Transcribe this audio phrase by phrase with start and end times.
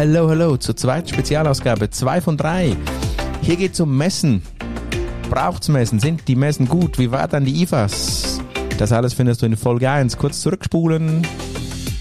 [0.00, 2.74] Hallo, hallo zur zweiten Spezialausgabe, zwei von drei.
[3.42, 4.40] Hier geht es um Messen.
[5.28, 6.00] Braucht's Messen?
[6.00, 6.98] Sind die Messen gut?
[6.98, 8.40] Wie war dann die IFAS?
[8.78, 10.16] Das alles findest du in Folge 1.
[10.16, 11.26] Kurz zurückspulen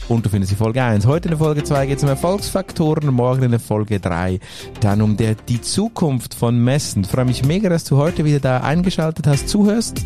[0.08, 1.08] und du findest die Folge 1.
[1.08, 4.40] Heute in der Folge 2 geht es um Erfolgsfaktoren, morgen in der Folge 3
[4.80, 7.02] dann um der, die Zukunft von Messen.
[7.02, 10.06] Ich freue mich mega, dass du heute wieder da eingeschaltet hast, zuhörst.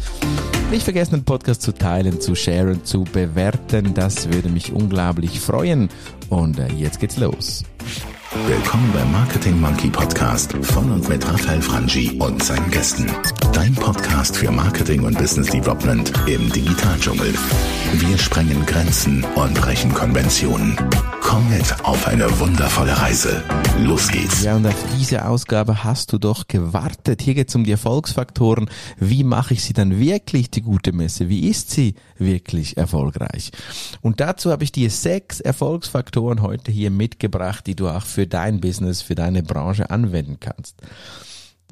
[0.73, 3.93] Nicht vergessen, den Podcast zu teilen, zu sharen, zu bewerten.
[3.93, 5.87] Das würde mich unglaublich freuen.
[6.29, 7.63] Und äh, jetzt geht's los.
[8.47, 13.05] Willkommen beim Marketing Monkey Podcast von und mit Raphael Frangi und seinen Gästen.
[13.53, 17.35] Dein Podcast für Marketing und Business Development im Digitaldschungel.
[17.91, 20.75] Wir sprengen Grenzen und brechen Konventionen.
[21.33, 23.43] Komm mit auf eine wundervolle Reise.
[23.79, 24.43] Los geht's.
[24.43, 27.23] Ja, und auf diese Ausgabe hast du doch gewartet.
[27.23, 28.69] Hier geht's um die Erfolgsfaktoren.
[28.99, 31.29] Wie mache ich sie dann wirklich, die gute Messe?
[31.29, 33.49] Wie ist sie wirklich erfolgreich?
[34.01, 38.61] Und dazu habe ich dir sechs Erfolgsfaktoren heute hier mitgebracht, die du auch für dein
[38.61, 40.75] Business, für deine Branche anwenden kannst.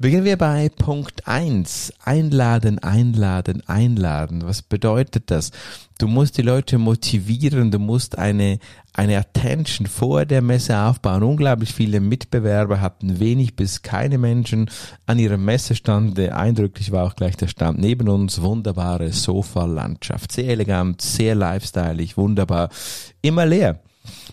[0.02, 4.42] Beginnen wir bei Punkt eins: Einladen, einladen, einladen.
[4.44, 5.52] Was bedeutet das?
[5.96, 8.58] Du musst die Leute motivieren, du musst eine,
[8.92, 11.22] eine Attention vor der Messe aufbauen.
[11.22, 14.68] Unglaublich viele Mitbewerber hatten wenig bis keine Menschen
[15.06, 16.18] an ihrem Messestand.
[16.18, 18.42] Eindrücklich war auch gleich der Stand neben uns.
[18.42, 20.32] Wunderbare Sofa-Landschaft.
[20.32, 22.70] Sehr elegant, sehr lifestyleig, wunderbar.
[23.20, 23.78] Immer leer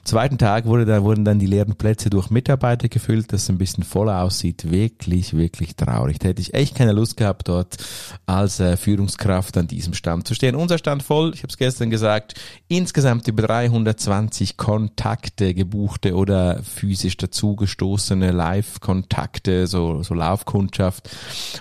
[0.03, 3.57] zweiten Tag wurde da, wurden dann die leeren Plätze durch Mitarbeiter gefüllt, dass es ein
[3.57, 4.71] bisschen voller aussieht.
[4.71, 6.19] Wirklich, wirklich traurig.
[6.19, 7.77] Da hätte ich echt keine Lust gehabt, dort
[8.25, 10.55] als äh, Führungskraft an diesem Stand zu stehen.
[10.55, 12.35] Unser Stand voll, ich habe es gestern gesagt,
[12.67, 21.09] insgesamt über 320 Kontakte, gebuchte oder physisch dazugestoßene Live-Kontakte, so, so Laufkundschaft.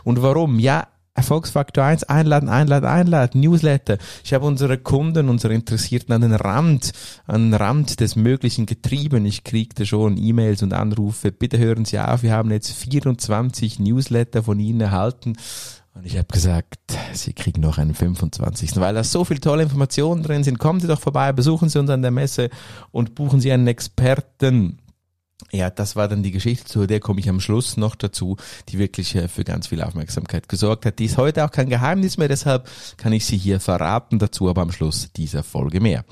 [0.04, 0.58] Und warum?
[0.58, 3.98] Ja, Erfolgsfaktor 1, einladen, einladen, einladen, Newsletter.
[4.22, 6.92] Ich habe unsere Kunden, unsere Interessierten an den Rand,
[7.26, 9.26] an den Rand des Möglichen getrieben.
[9.26, 11.32] Ich kriegte schon E-Mails und Anrufe.
[11.32, 15.36] Bitte hören Sie auf, wir haben jetzt 24 Newsletter von Ihnen erhalten.
[15.94, 16.78] Und ich habe gesagt,
[17.14, 18.76] Sie kriegen noch einen 25.
[18.76, 20.60] Weil da so viele tolle Informationen drin sind.
[20.60, 22.48] Kommen Sie doch vorbei, besuchen Sie uns an der Messe
[22.92, 24.78] und buchen Sie einen Experten
[25.52, 28.36] ja, das war dann die Geschichte, zu der komme ich am Schluss noch dazu,
[28.68, 30.98] die wirklich äh, für ganz viel Aufmerksamkeit gesorgt hat.
[30.98, 34.62] Die ist heute auch kein Geheimnis mehr, deshalb kann ich sie hier verraten, dazu aber
[34.62, 36.04] am Schluss dieser Folge mehr.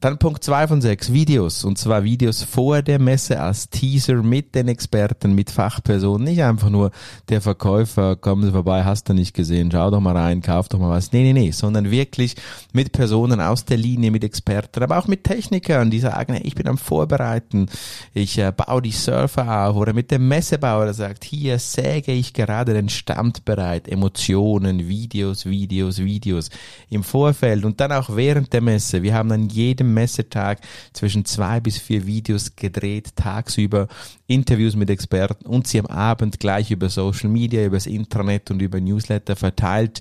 [0.00, 1.64] Dann Punkt zwei von sechs Videos.
[1.64, 6.28] Und zwar Videos vor der Messe als Teaser mit den Experten, mit Fachpersonen.
[6.28, 6.92] Nicht einfach nur
[7.28, 10.78] der Verkäufer, kommen Sie vorbei, hast du nicht gesehen, schau doch mal rein, kauf doch
[10.78, 11.10] mal was.
[11.10, 12.36] Nee, nee, nee, sondern wirklich
[12.72, 16.68] mit Personen aus der Linie, mit Experten, aber auch mit Technikern, die sagen, ich bin
[16.68, 17.66] am Vorbereiten,
[18.14, 19.74] ich äh, baue die Surfer auf.
[19.74, 23.88] Oder mit dem Messebauer, der sagt, hier säge ich gerade den Stand bereit.
[23.88, 26.50] Emotionen, Videos, Videos, Videos
[26.88, 29.02] im Vorfeld und dann auch während der Messe.
[29.02, 30.60] Wir haben an jedem Messetag
[30.92, 33.88] zwischen zwei bis vier Videos gedreht, tagsüber
[34.26, 38.60] Interviews mit Experten und sie am Abend gleich über Social Media, über das Internet und
[38.60, 40.00] über Newsletter verteilt.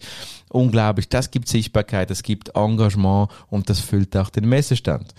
[0.50, 5.14] Unglaublich, das gibt Sichtbarkeit, das gibt Engagement und das füllt auch den Messestand.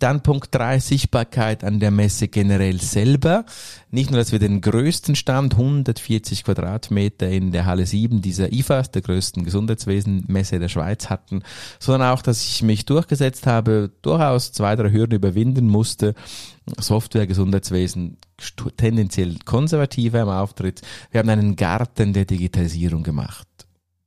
[0.00, 3.44] Dann Punkt drei Sichtbarkeit an der Messe generell selber.
[3.90, 8.90] Nicht nur, dass wir den größten Stand, 140 Quadratmeter in der Halle 7 dieser IFAS,
[8.90, 11.42] der größten Gesundheitswesenmesse der Schweiz hatten,
[11.78, 16.14] sondern auch, dass ich mich durchgesetzt habe, durchaus zwei, drei Hürden überwinden musste.
[16.78, 18.16] Software, Gesundheitswesen,
[18.78, 20.80] tendenziell konservativer im Auftritt.
[21.10, 23.46] Wir haben einen Garten der Digitalisierung gemacht.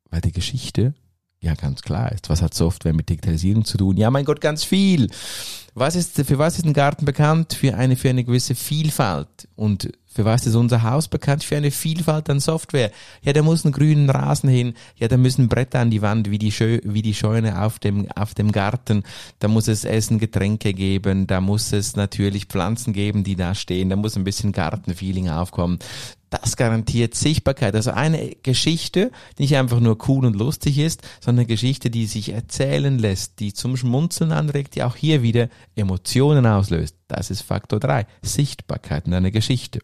[0.09, 0.95] Weil die Geschichte
[1.43, 2.29] ja ganz klar ist.
[2.29, 3.97] Was hat Software mit Digitalisierung zu tun?
[3.97, 5.09] Ja, mein Gott, ganz viel.
[5.75, 7.53] Was ist, für was ist ein Garten bekannt?
[7.53, 9.47] Für eine, für eine gewisse Vielfalt.
[9.55, 11.43] Und für was ist unser Haus bekannt?
[11.43, 12.91] Für eine Vielfalt an Software.
[13.23, 14.75] Ja, da muss ein grünen Rasen hin.
[14.95, 18.07] Ja, da müssen Bretter an die Wand, wie die, Schö wie die Scheune auf dem,
[18.11, 19.03] auf dem Garten.
[19.39, 21.25] Da muss es Essen, Getränke geben.
[21.27, 23.89] Da muss es natürlich Pflanzen geben, die da stehen.
[23.89, 25.79] Da muss ein bisschen Gartenfeeling aufkommen.
[26.41, 27.75] Das garantiert Sichtbarkeit.
[27.75, 32.07] Also eine Geschichte, die nicht einfach nur cool und lustig ist, sondern eine Geschichte, die
[32.07, 36.95] sich erzählen lässt, die zum Schmunzeln anregt, die auch hier wieder Emotionen auslöst.
[37.13, 39.79] Das ist Faktor drei: Sichtbarkeit in einer Geschichte.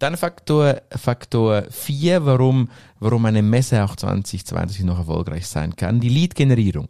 [0.00, 2.68] Dann Faktor, Faktor 4, warum,
[2.98, 6.00] warum eine Messe auch 2020 noch erfolgreich sein kann.
[6.00, 6.88] Die Lead-Generierung.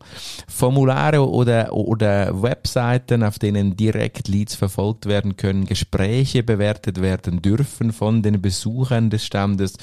[0.48, 7.92] Formulare oder, oder Webseiten, auf denen direkt Leads verfolgt werden können, Gespräche bewertet werden dürfen
[7.92, 9.74] von den Besuchern des Standes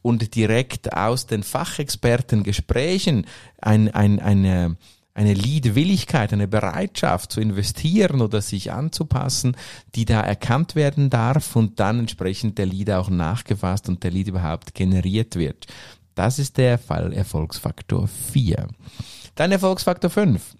[0.00, 3.26] und direkt aus den Fachexperten Gesprächen
[3.60, 4.76] ein, ein, eine,
[5.14, 9.56] eine Lead-Willigkeit, eine Bereitschaft zu investieren oder sich anzupassen,
[9.94, 14.28] die da erkannt werden darf und dann entsprechend der Lead auch nachgefasst und der Lead
[14.28, 15.66] überhaupt generiert wird.
[16.14, 18.68] Das ist der Fall Erfolgsfaktor 4.
[19.34, 20.56] Dann Erfolgsfaktor 5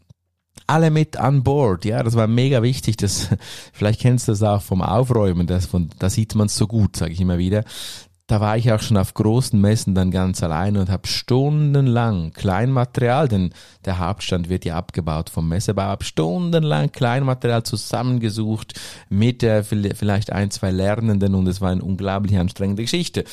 [0.66, 1.84] alle mit an Board.
[1.84, 2.96] Ja, das war mega wichtig.
[2.96, 3.28] Das,
[3.72, 5.46] vielleicht kennst du das auch vom Aufräumen.
[5.46, 7.64] Das von, da sieht man es so gut, sage ich immer wieder
[8.32, 13.28] da war ich auch schon auf großen Messen dann ganz allein und habe stundenlang Kleinmaterial,
[13.28, 13.50] denn
[13.84, 18.80] der Hauptstand wird ja abgebaut vom Messebau, habe stundenlang Kleinmaterial zusammengesucht
[19.10, 23.24] mit äh, vielleicht ein, zwei Lernenden und es war eine unglaublich anstrengende Geschichte.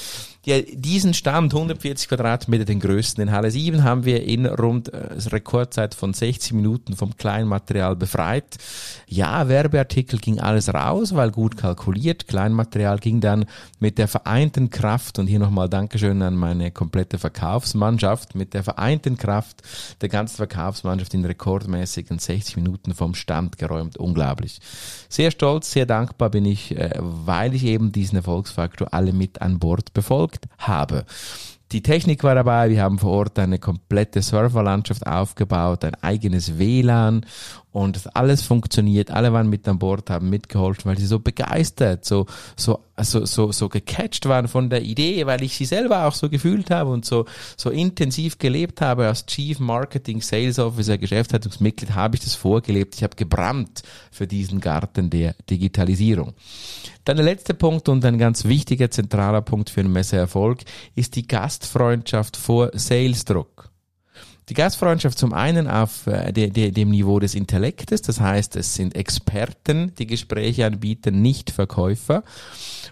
[0.45, 5.15] Ja, diesen Stand, 140 Quadratmeter, den größten in Halle 7, haben wir in rund äh,
[5.27, 8.57] Rekordzeit von 60 Minuten vom Kleinmaterial befreit.
[9.05, 12.27] Ja, Werbeartikel ging alles raus, weil gut kalkuliert.
[12.27, 13.45] Kleinmaterial ging dann
[13.79, 19.17] mit der vereinten Kraft, und hier nochmal Dankeschön an meine komplette Verkaufsmannschaft, mit der vereinten
[19.17, 19.61] Kraft
[20.01, 23.97] der ganzen Verkaufsmannschaft in rekordmäßigen 60 Minuten vom Stand geräumt.
[23.97, 24.59] Unglaublich.
[25.07, 29.59] Sehr stolz, sehr dankbar bin ich, äh, weil ich eben diesen Erfolgsfaktor alle mit an
[29.59, 31.05] Bord befolgt habe.
[31.71, 37.27] Die Technik war dabei, wir haben vor Ort eine komplette Serverlandschaft aufgebaut, ein eigenes WLAN
[37.71, 39.11] und alles funktioniert.
[39.11, 42.25] Alle waren mit an Bord, haben mitgeholfen, weil sie so begeistert, so,
[42.55, 46.27] so, so, so, so gecatcht waren von der Idee, weil ich sie selber auch so
[46.27, 47.25] gefühlt habe und so,
[47.55, 49.05] so intensiv gelebt habe.
[49.05, 52.95] Als Chief Marketing Sales Officer, Geschäftsleitungsmitglied habe ich das vorgelebt.
[52.95, 56.33] Ich habe gebrannt für diesen Garten der Digitalisierung.
[57.05, 60.59] Dann der letzte Punkt und ein ganz wichtiger zentraler Punkt für einen Messeerfolg
[60.95, 63.68] ist die Gastfreundschaft vor Salesdruck.
[64.49, 68.73] Die Gastfreundschaft zum einen auf äh, de, de, dem Niveau des Intellektes, das heißt, es
[68.73, 72.23] sind Experten, die Gespräche anbieten, nicht Verkäufer.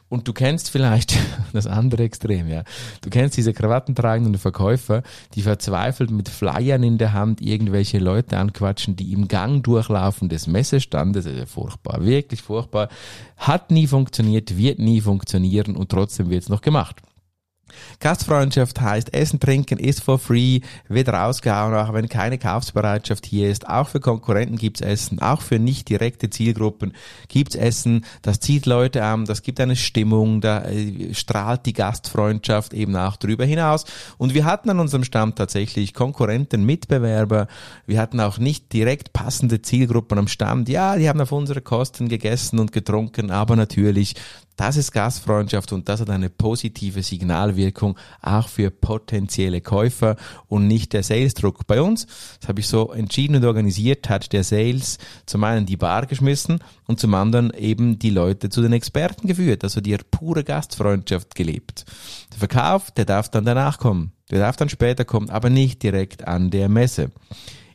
[0.08, 1.18] Und du kennst vielleicht
[1.54, 2.64] das andere Extrem, ja.
[3.02, 5.02] Du kennst diese krawattentragenden Verkäufer,
[5.34, 10.46] die verzweifelt mit Flyern in der Hand irgendwelche Leute anquatschen, die im Gang durchlaufen des
[10.46, 11.26] Messestandes.
[11.26, 12.90] Ja furchtbar, wirklich furchtbar.
[13.36, 17.02] Hat nie funktioniert, wird nie funktionieren und trotzdem wird es noch gemacht.
[18.00, 23.68] Gastfreundschaft heißt Essen, Trinken ist for free, wird rausgehauen, auch wenn keine Kaufsbereitschaft hier ist.
[23.68, 26.94] Auch für Konkurrenten gibt's Essen, auch für nicht direkte Zielgruppen
[27.28, 28.06] gibt's Essen.
[28.22, 33.18] Das zieht Leute an, das gibt eine Stimmung, da äh, strahlt die Gastfreundschaft eben auch
[33.18, 33.86] drüber hinaus.
[34.18, 37.48] Und wir hatten an unserem Stand tatsächlich Konkurrenten, Mitbewerber.
[37.86, 40.70] Wir hatten auch nicht direkt passende Zielgruppen am Stand.
[40.70, 44.16] Ja, die haben auf unsere Kosten gegessen und getrunken, aber natürlich
[44.58, 50.18] das ist Gastfreundschaft und das hat eine positive Signalwirkung auch für potenzielle Käufer
[50.48, 51.68] und nicht der Salesdruck.
[51.68, 52.08] Bei uns,
[52.40, 56.60] das habe ich so entschieden und organisiert, hat der Sales zum einen die Bar geschmissen
[56.88, 61.86] und zum anderen eben die Leute zu den Experten geführt, also die pure Gastfreundschaft gelebt.
[62.34, 66.28] Der Verkauf, der darf dann danach kommen, der darf dann später kommen, aber nicht direkt
[66.28, 67.12] an der Messe.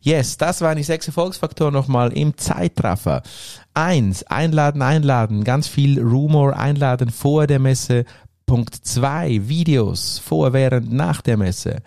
[0.05, 3.23] Yes, das waren die sechs Erfolgsfaktoren nochmal im Zeitraffer.
[3.73, 8.05] Eins, einladen, einladen, ganz viel Rumor einladen vor der Messe.
[8.45, 11.83] Punkt zwei, Videos vor, während, nach der Messe.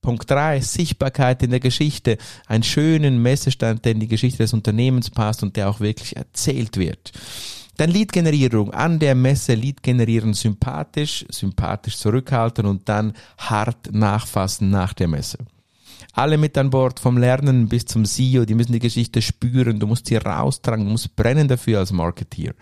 [0.00, 2.18] Punkt drei, Sichtbarkeit in der Geschichte.
[2.46, 6.76] Einen schönen Messestand, der in die Geschichte des Unternehmens passt und der auch wirklich erzählt
[6.76, 7.10] wird.
[7.78, 8.72] Dann Lead-Generierung.
[8.74, 15.38] An der Messe Lead generieren sympathisch, sympathisch zurückhalten und dann hart nachfassen nach der Messe
[16.12, 19.86] alle mit an Bord, vom Lernen bis zum CEO, die müssen die Geschichte spüren, du
[19.86, 22.54] musst sie raustragen, du musst brennen dafür als Marketeer.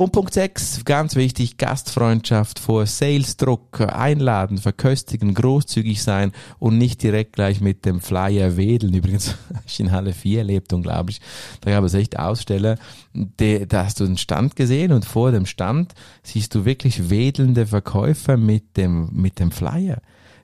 [0.00, 7.34] Und Punkt 6, ganz wichtig, Gastfreundschaft vor Salesdruck, einladen, verköstigen, großzügig sein und nicht direkt
[7.34, 8.94] gleich mit dem Flyer wedeln.
[8.94, 9.34] Übrigens,
[9.66, 11.20] ich in Halle 4 erlebt, unglaublich.
[11.60, 12.78] Da gab es echt Aussteller,
[13.12, 15.92] da hast du einen Stand gesehen und vor dem Stand
[16.22, 20.00] siehst du wirklich wedelnde Verkäufer mit dem, mit dem Flyer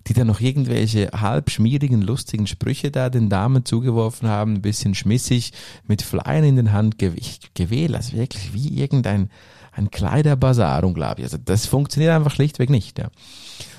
[0.07, 4.95] die dann noch irgendwelche halb schmierigen, lustigen Sprüche da den Damen zugeworfen haben, ein bisschen
[4.95, 5.53] schmissig,
[5.87, 9.31] mit Flyern in den Hand gewählt, also wirklich wie irgendein
[9.73, 11.27] ein Kleiderbazar, unglaublich.
[11.27, 12.99] Also das funktioniert einfach schlichtweg nicht.
[12.99, 13.09] Ja.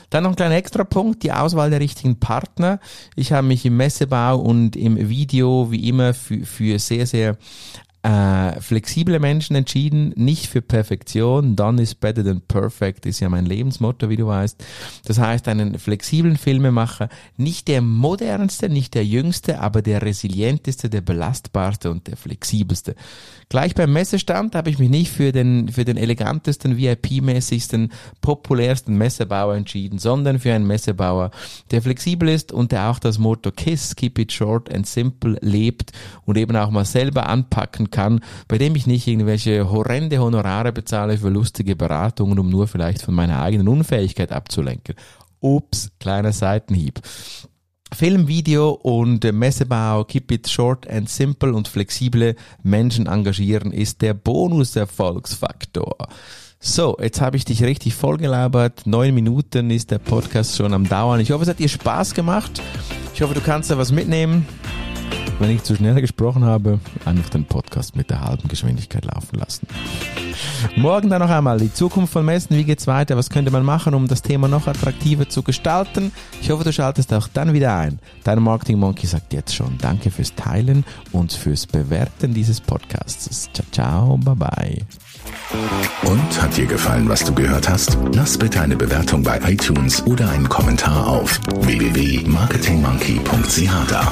[0.09, 2.79] Dann noch ein kleiner Extrapunkt, die Auswahl der richtigen Partner.
[3.15, 7.37] Ich habe mich im Messebau und im Video wie immer für, für sehr, sehr
[8.03, 11.55] äh, flexible Menschen entschieden, nicht für Perfektion.
[11.55, 14.63] Done is better than perfect ist ja mein Lebensmotto, wie du weißt.
[15.05, 21.01] Das heißt, einen flexiblen Filmemacher, nicht der modernste, nicht der jüngste, aber der resilienteste, der
[21.01, 22.95] belastbarste und der flexibelste.
[23.49, 29.55] Gleich beim Messestand habe ich mich nicht für den, für den elegantesten, VIP-mäßigsten, populärsten Messebauer
[29.55, 31.31] entschieden, sondern für einen Messebauer,
[31.71, 35.93] der flexibel ist und der auch das Motto KISS, Keep It Short and Simple lebt
[36.25, 41.17] und eben auch mal selber anpacken kann, bei dem ich nicht irgendwelche horrende Honorare bezahle
[41.17, 44.95] für lustige Beratungen, um nur vielleicht von meiner eigenen Unfähigkeit abzulenken.
[45.39, 47.01] Ups, kleiner Seitenhieb.
[47.93, 54.13] Film, Video und Messebau, keep it short and simple und flexible Menschen engagieren ist der
[54.13, 55.95] Bonuserfolgsfaktor.
[56.59, 58.87] So, jetzt habe ich dich richtig vollgelabert.
[58.87, 61.19] Neun Minuten ist der Podcast schon am Dauern.
[61.19, 62.61] Ich hoffe, es hat dir Spaß gemacht.
[63.13, 64.45] Ich hoffe, du kannst da was mitnehmen.
[65.39, 69.67] Wenn ich zu schnell gesprochen habe, einfach den Podcast mit der halben Geschwindigkeit laufen lassen.
[70.75, 72.57] Morgen dann noch einmal die Zukunft von Messen.
[72.57, 73.17] Wie geht's weiter?
[73.17, 76.13] Was könnte man machen, um das Thema noch attraktiver zu gestalten?
[76.41, 77.99] Ich hoffe, du schaltest auch dann wieder ein.
[78.23, 83.49] Dein Marketing Monkey sagt jetzt schon Danke fürs Teilen und fürs Bewerten dieses Podcasts.
[83.53, 84.79] Ciao, ciao, bye bye.
[86.03, 87.97] Und hat dir gefallen, was du gehört hast?
[88.13, 94.11] Lass bitte eine Bewertung bei iTunes oder einen Kommentar auf www.marketingmonkey.ch da.